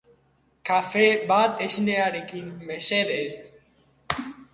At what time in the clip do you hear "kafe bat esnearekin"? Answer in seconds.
0.67-2.47